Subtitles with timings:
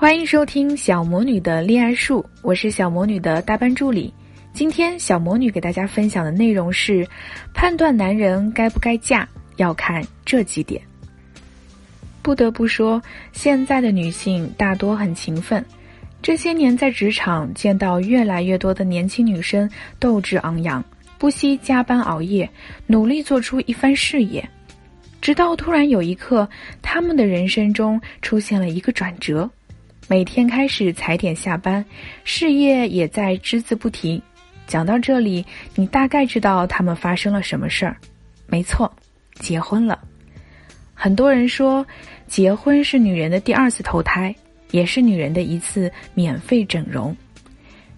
[0.00, 4.14] 欢迎收听小魔女的恋爱术，我是小魔女的大班助理。
[4.52, 7.04] 今天小魔女给大家分享的内容是：
[7.52, 9.26] 判断男人该不该嫁，
[9.56, 10.80] 要看这几点。
[12.22, 13.02] 不得不说，
[13.32, 15.64] 现在的女性大多很勤奋。
[16.22, 19.68] 这些年在职场见到越来越多的年轻女生
[19.98, 20.82] 斗志昂扬，
[21.18, 22.48] 不惜加班熬夜，
[22.86, 24.48] 努力做出一番事业。
[25.20, 26.48] 直到突然有一刻，
[26.82, 29.50] 她们的人生中出现了一个转折。
[30.10, 31.84] 每天开始踩点下班，
[32.24, 34.22] 事业也在只字不提。
[34.66, 35.44] 讲到这里，
[35.74, 37.94] 你大概知道他们发生了什么事儿？
[38.46, 38.90] 没错，
[39.34, 40.00] 结婚了。
[40.94, 41.86] 很多人说，
[42.26, 44.34] 结婚是女人的第二次投胎，
[44.70, 47.14] 也是女人的一次免费整容。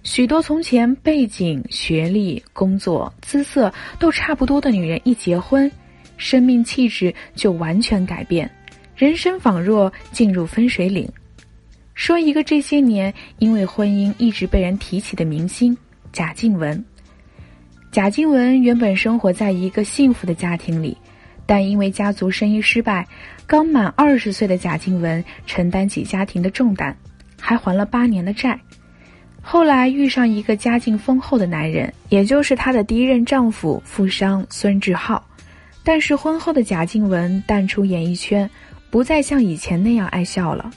[0.03, 5.71] 许多从前背景、学历、工作、姿色都差不多的女人，一结婚，
[6.17, 8.51] 生命气质就完全改变，
[8.97, 11.09] 人生仿若进入分水岭。
[11.95, 15.77] 说一个这些年因为婚姻一直被人提起的明星
[16.13, 16.85] 贾静雯。
[17.93, 20.97] 贾静雯原本生活在一个幸福的家庭里，
[21.45, 23.07] 但因为家族生意失败，
[23.47, 26.97] 刚满二十岁的贾静雯承担起家庭的重担，
[27.39, 28.59] 还还了八年的债。
[29.43, 35.27] 后来遇上一个家境丰厚的男人，也就是她的第一任丈夫富商孙志浩。
[35.83, 38.49] 但是婚后的贾静雯淡出演艺圈，
[38.91, 40.71] 不再像以前那样爱笑了。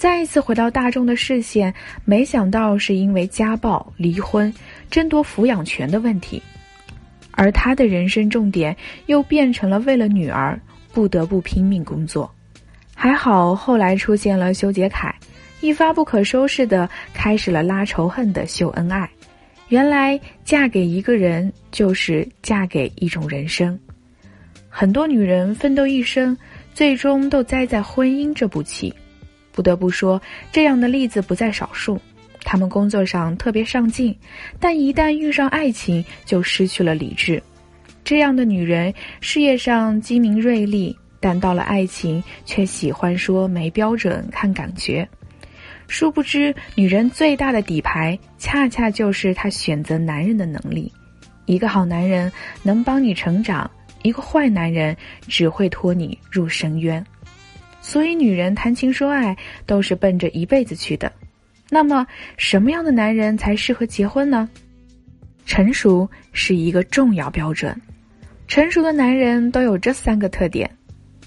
[0.00, 1.74] 再一次回到大众的视线，
[2.06, 4.50] 没想到是因为家暴、离婚、
[4.90, 6.42] 争夺抚养权的问题，
[7.32, 10.58] 而他的人生重点又变成了为了女儿
[10.90, 12.34] 不得不拼命工作。
[12.94, 15.14] 还好后来出现了修杰楷，
[15.60, 19.06] 一发不可收拾的开始了拉仇恨的秀恩爱。
[19.68, 23.78] 原来嫁给一个人就是嫁给一种人生。
[24.70, 26.34] 很多女人奋斗一生，
[26.72, 28.94] 最终都栽在婚姻这步棋。
[29.52, 30.20] 不得不说，
[30.52, 32.00] 这样的例子不在少数。
[32.42, 34.16] 他们工作上特别上进，
[34.58, 37.42] 但一旦遇上爱情，就失去了理智。
[38.02, 45.06] 这样的女人，事业上精明锐利，但到了爱情，却喜欢说没标准、看感觉。
[45.86, 50.90] 殊不知，女人最大的底牌，恰恰就是她选择男人的能力。
[51.44, 52.32] 一个好男人
[52.62, 53.70] 能帮你成长，
[54.02, 54.96] 一个坏男人
[55.28, 57.04] 只会拖你入深渊。
[57.80, 59.36] 所以，女人谈情说爱
[59.66, 61.10] 都是奔着一辈子去的。
[61.68, 64.48] 那么，什么样的男人才适合结婚呢？
[65.46, 67.74] 成熟是一个重要标准。
[68.46, 70.70] 成熟的男人都有这三个特点：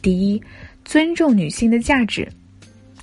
[0.02, 0.42] 第一，
[0.86, 2.28] 尊重女性的价值。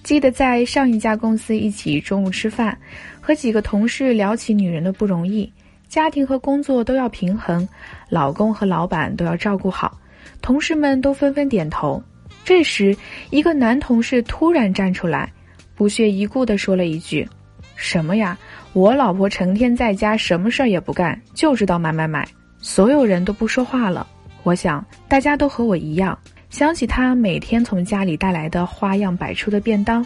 [0.03, 2.79] 记得在上一家公司一起中午吃饭，
[3.21, 5.51] 和几个同事聊起女人的不容易，
[5.89, 7.69] 家庭和工作都要平衡，
[8.09, 9.99] 老公和老板都要照顾好，
[10.41, 12.03] 同事们都纷纷点头。
[12.45, 12.97] 这时，
[13.31, 15.31] 一个男同事突然站出来，
[15.75, 17.29] 不屑一顾地说了一句
[17.77, 18.37] ：“什么呀？
[18.73, 22.27] 我老婆成天在家，什么事儿也不干，就知道买买买。”
[22.61, 24.07] 所有人都不说话了。
[24.43, 26.19] 我想，大家都和我一样，
[26.51, 30.05] 想起他每天从家里带来的花样百出的便当，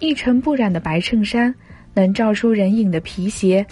[0.00, 1.54] 一尘不染的白衬衫，
[1.94, 3.64] 能照出人影的皮鞋，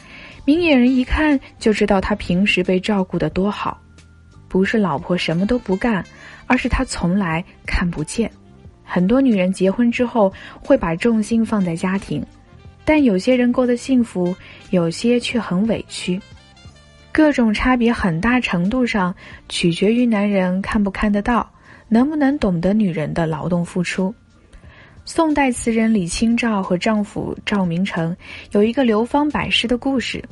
[0.45, 3.81] 明眼人一看就知道他平时被照顾得多好。
[4.49, 6.05] 不是老婆什么都不干。
[6.53, 8.31] 而是他从来看不见。
[8.85, 10.31] 很多女人结婚之后
[10.61, 12.23] 会把重心放在家庭，
[12.85, 14.37] 但有些人过得幸福，
[14.69, 16.21] 有些却很委屈。
[17.11, 19.15] 各种差别很大程度上
[19.49, 21.51] 取决于男人看不看得到，
[21.89, 24.15] 能不能懂得女人的劳动付出。
[25.07, 28.15] 宋代词人李清照和丈夫赵明诚
[28.51, 30.23] 有一个流芳百世的故事。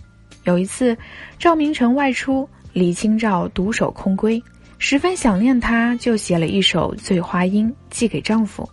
[0.45, 0.95] 有一次，
[1.39, 4.43] 赵明诚外出，李清照独守空闺。
[4.83, 8.67] 十分想念他，就写了一首《醉花阴》寄给丈夫。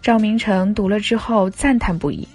[0.00, 2.26] 赵明诚读了之后赞叹不已，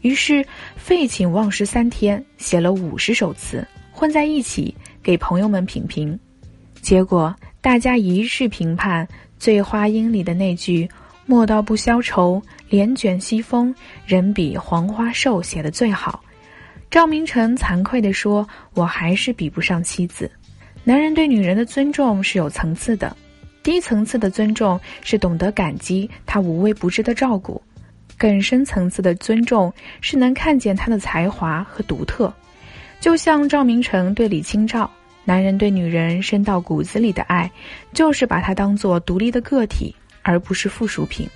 [0.00, 0.44] 于是
[0.76, 4.74] 废寝忘食三天，写了五十首词混在一起
[5.04, 6.18] 给朋友们品评。
[6.82, 9.06] 结果大家一致评判
[9.38, 10.86] 《醉花阴》里的那句
[11.26, 13.72] “莫道不消愁，帘卷西风，
[14.04, 16.24] 人比黄花瘦”写的最好。
[16.90, 20.28] 赵明诚惭愧地说：“我还是比不上妻子。”
[20.84, 23.14] 男人对女人的尊重是有层次的，
[23.62, 27.60] 低层次的尊重是懂得感激她无微不至的照顾，
[28.16, 32.32] 更深层次的尊重是能看见她的才华和独特。
[33.00, 34.90] 就像赵明诚对李清照，
[35.24, 37.50] 男人对女人深到骨子里的爱，
[37.92, 41.28] 就是把她当做独立的个体，而不是附属品。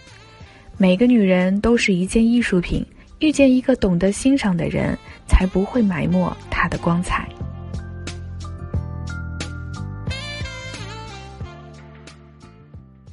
[0.78, 2.84] 每个女人都是一件艺术品，
[3.18, 4.98] 遇见一个懂得欣赏的人，
[5.28, 7.28] 才不会埋没她的光彩。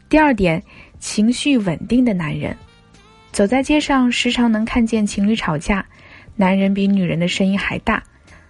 [0.09, 0.63] 第二点，
[0.99, 2.57] 情绪稳定的男人。
[3.31, 5.85] 走在街上，时常能看见情侣吵架，
[6.35, 8.03] 男人比女人的声音还大。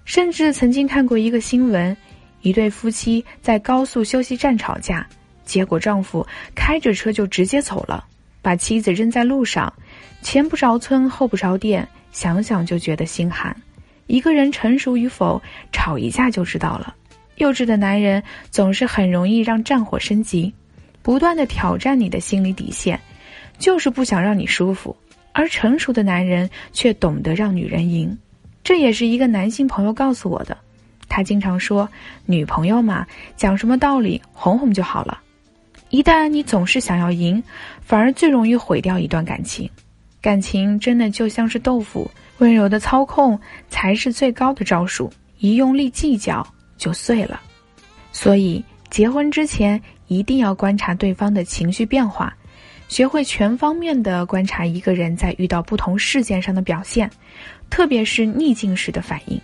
[0.06, 1.96] 甚至曾经看过一个新闻，
[2.42, 5.06] 一对夫妻在高速休息站吵架，
[5.44, 6.26] 结果丈夫
[6.56, 8.06] 开着车就直接走了，
[8.42, 9.72] 把妻子扔在路上，
[10.22, 13.54] 前不着村后不着店，想想就觉得心寒。
[14.08, 15.42] 一个人成熟与否，
[15.74, 16.96] 吵一架就知道了。
[17.36, 20.54] 幼稚的男人总是很容易让战火升级，
[21.02, 23.00] 不断的挑战你的心理底线。
[23.58, 24.96] 就是不想让你舒服，
[25.34, 28.18] 而成熟的男人却懂得让女人赢，
[28.64, 30.58] 这也是一个男性朋友告诉我的。
[31.10, 31.90] 他经常说
[32.26, 33.06] ：“女朋友嘛，
[33.36, 35.20] 讲什么道理，哄哄就好了。”
[35.90, 37.44] 一旦你总是想要赢，
[37.82, 39.70] 反而最容易毁掉一段感情。
[40.22, 43.38] 感情真的就像是豆腐，温柔的操控
[43.68, 46.48] 才是最高的招数，一用力计较
[46.78, 47.42] 就碎了。
[48.14, 52.36] 所以，结婚之前一定要观察对方的情绪变化。
[52.88, 57.10] 学会全方面的观察一个人在遇到不同事件上的表现，
[57.70, 59.40] 特别是逆境时的反应。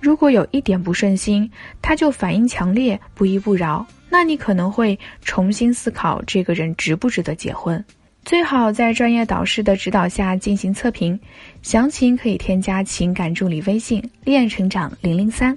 [0.00, 1.50] 如果有一点不顺心，
[1.80, 7.82] 他就反应强烈、不依不饶，那你可能会重新思考这个人值不值得结婚。
[8.22, 11.18] 最好在专业导师的指导下进行测评，
[11.62, 15.56] 详情可以添加情感助理微信“恋爱成长零零三”。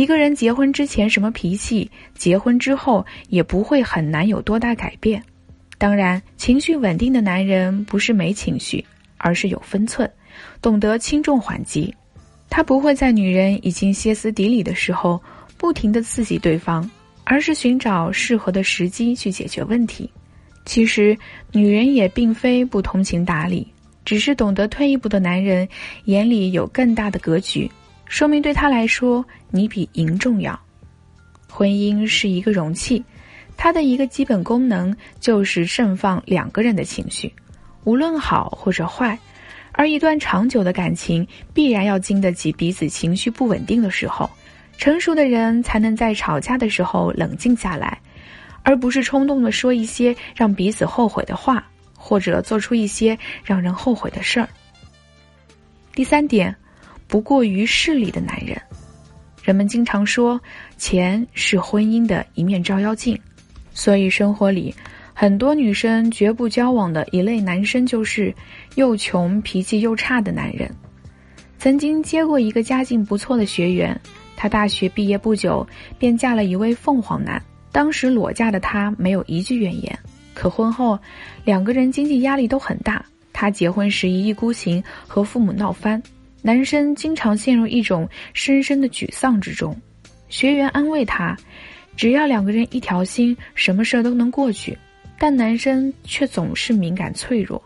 [0.00, 5.22] 一个人结婚之前什么脾气，结婚之后也不会很难有多大改变。
[5.76, 8.82] 当然，情绪稳定的男人不是没情绪，
[9.18, 10.10] 而是有分寸，
[10.62, 11.94] 懂得轻重缓急。
[12.48, 15.22] 他不会在女人已经歇斯底里的时候
[15.58, 16.90] 不停地刺激对方，
[17.24, 20.10] 而是寻找适合的时机去解决问题。
[20.64, 21.14] 其实，
[21.52, 23.70] 女人也并非不通情达理，
[24.06, 25.68] 只是懂得退一步的男人
[26.06, 27.70] 眼里有更大的格局，
[28.10, 30.58] 说明对他来说你比赢重要。
[31.48, 33.02] 婚姻是一个容器。
[33.56, 37.32] 它的一个基本功能就是盛放两个人的情绪，
[37.84, 39.16] 无论好或者坏。
[39.70, 44.28] 而一段长久的感情，必然要经得起彼此情绪不稳定的时候。
[44.76, 48.00] 成熟的人才能在吵架的时候冷静下来，
[48.64, 51.64] 而不是冲动的说一些让彼此后悔的话，
[51.94, 54.48] 或者做出一些让人后悔的事儿。
[55.94, 56.56] 第三点，
[57.10, 58.56] 不过于势利的男人。
[59.42, 60.40] 人们经常说，
[60.78, 63.18] 钱是婚姻的一面照妖镜。
[63.74, 64.74] 所以，生活里
[65.12, 68.34] 很多女生绝不交往的一类男生，就是
[68.76, 70.70] 又穷、脾气又差的男人。
[71.58, 73.98] 曾经接过一个家境不错的学员，
[74.36, 75.66] 她大学毕业不久
[75.98, 77.42] 便嫁了一位凤凰男。
[77.72, 79.98] 当时裸嫁的她没有一句怨言，
[80.34, 80.98] 可婚后
[81.44, 83.04] 两个人经济压力都很大。
[83.32, 86.02] 她结婚时一意孤行，和父母闹翻，
[86.42, 89.76] 男生经常陷入一种深深的沮丧之中。
[90.28, 91.36] 学员安慰他。
[91.96, 94.78] 只要两个人一条心，什么事儿都能过去。
[95.18, 97.62] 但男生却总是敏感脆弱。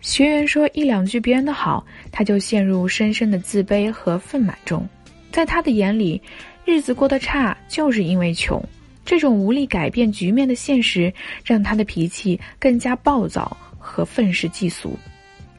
[0.00, 4.88] 学员说一两句别人的好，他就陷入深深的自卑和愤满中。
[5.30, 6.22] 在他的眼里，
[6.64, 8.62] 日子过得差就是因为穷。
[9.04, 11.12] 这种无力改变局面的现实，
[11.44, 14.96] 让他的脾气更加暴躁和愤世嫉俗。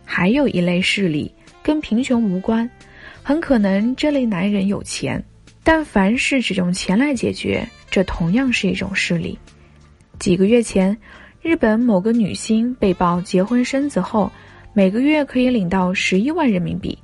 [0.03, 1.31] 还有一类势力
[1.69, 2.67] 跟贫穷无关，
[3.21, 5.23] 很可能这类男人有钱，
[5.63, 7.63] 但凡事只用钱来解决。
[7.91, 9.37] 这同样是一种势力。
[10.17, 10.97] 几个月前，
[11.43, 14.31] 日本某个女星被曝结婚生子后，
[14.73, 16.97] 每个月可以领到十一万人民币。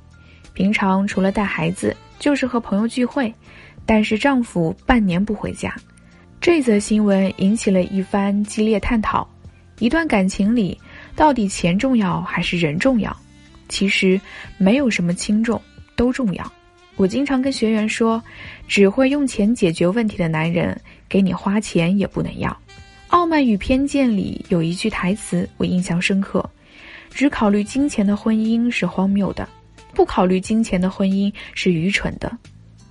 [0.52, 3.32] 平常除了带孩子，就是和朋友聚会，
[3.86, 5.72] 但是丈夫半年不回家。
[6.40, 9.28] 这则新闻引起了一番激烈探讨：
[9.78, 10.76] 一段感情里，
[11.14, 13.16] 到底钱重要还是人重要？
[13.68, 14.20] 其实
[14.58, 15.60] 没有什么轻重，
[15.96, 16.52] 都重要。
[16.96, 18.22] 我经常跟学员说，
[18.66, 22.50] 只会用钱解决问题的男人，给你花钱也不能要。
[23.08, 26.48] 《傲慢与偏见》里有一句台词我印象深刻：
[27.10, 29.48] 只考虑金钱的婚姻是荒谬的，
[29.94, 32.36] 不考虑金钱的婚姻是愚蠢的。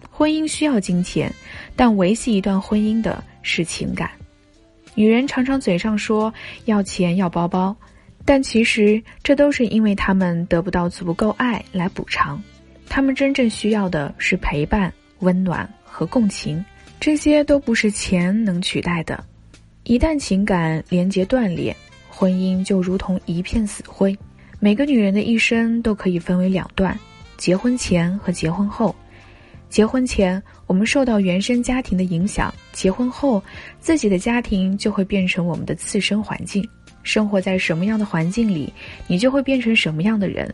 [0.10, 1.34] 婚姻需要金钱，
[1.75, 4.10] 但维系一段婚姻的是情感。
[4.94, 7.75] 女人常常嘴上说要钱要包包，
[8.25, 12.41] 但其实这都是因为他们得不到足够爱来补偿。
[12.89, 16.63] 他们真正需要的是陪伴、温暖和共情，
[17.00, 19.24] 这些都不是钱能取代的。
[19.84, 21.75] 一旦情感连接断裂，
[22.10, 24.17] 婚姻就如同一片死灰。
[24.60, 26.98] 每个女人的一生都可以分为两段：
[27.38, 28.96] 结婚前和结婚后。
[29.70, 33.44] 结婚前，我们受到原生家庭的影响；结婚后，
[33.79, 36.67] 自己的家庭就会变成我们的次生环境。
[37.05, 38.74] 生活在什么样的环境里，
[39.07, 40.53] 你就会变成什么样的人。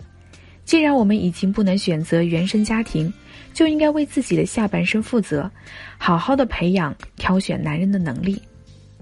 [0.63, 3.11] 既然我们已经不能选择原生家庭，
[3.51, 5.49] 就应该为自己的下半生负责，
[5.97, 8.39] 好好的培养挑选男人的能力。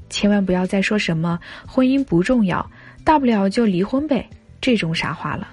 [0.10, 2.66] 千万不要再说什么婚姻不重要，
[3.04, 4.28] 大不了就离婚呗
[4.62, 5.48] 这种傻话了。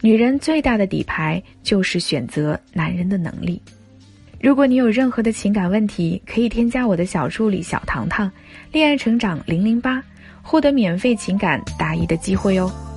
[0.00, 3.60] 女人最大的底牌就是选择男人的能力。
[4.40, 8.30] 如果你有任何的情感问题，可以添加我的小助理小糖糖，
[8.72, 10.02] 恋爱成长零零八。
[10.48, 12.87] 获得免费情感答疑的机会哦。